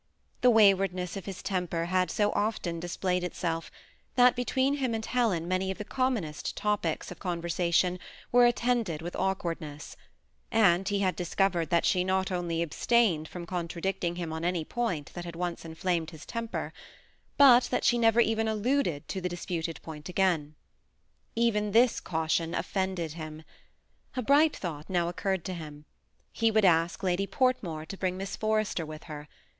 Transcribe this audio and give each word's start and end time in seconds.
The 0.41 0.49
waywardness 0.49 1.15
of 1.15 1.25
his 1.27 1.43
temper 1.43 1.85
had 1.85 2.09
so 2.09 2.31
often 2.31 2.79
displayed 2.79 3.23
itself, 3.23 3.69
that 4.15 4.35
between 4.35 4.77
him 4.77 4.95
and 4.95 5.03
Jlelen 5.05 5.45
many 5.47 5.69
of 5.69 5.77
the 5.77 5.85
commonest 5.85 6.57
topics 6.57 7.11
of 7.11 7.19
conversation 7.19 7.99
were 8.31 8.47
attended 8.47 9.03
with 9.03 9.15
awkwardness; 9.15 9.95
and 10.51 10.89
he 10.89 11.01
had 11.01 11.15
discov 11.15 11.51
ered 11.51 11.69
that 11.69 11.85
she 11.85 12.03
not 12.03 12.31
only 12.31 12.63
abstained 12.63 13.27
from 13.27 13.45
contradicting 13.45 14.15
him 14.15 14.33
on 14.33 14.43
any 14.43 14.65
point 14.65 15.11
that 15.13 15.23
had 15.23 15.35
once 15.35 15.63
inflamed 15.65 16.09
his 16.09 16.25
temper, 16.25 16.73
but 17.37 17.65
that 17.65 17.83
she 17.83 17.99
never 17.99 18.19
even 18.21 18.47
alluded 18.47 19.07
to 19.07 19.21
the 19.21 19.29
disputed 19.29 19.79
point 19.83 20.09
again. 20.09 20.55
Even 21.35 21.71
tills 21.73 21.99
caution 21.99 22.55
offended 22.55 23.11
him. 23.13 23.43
A 24.15 24.23
bright 24.23 24.55
thought 24.55 24.89
now 24.89 25.09
occurred 25.09 25.45
to 25.45 25.53
him; 25.53 25.85
he 26.33 26.49
would 26.49 26.65
ask 26.65 27.03
Lady 27.03 27.27
Portmore 27.27 27.85
to 27.85 27.95
bring 27.97 28.17
Miss 28.17 28.35
Forrester 28.35 28.83
with 28.83 29.03
her. 29.03 29.27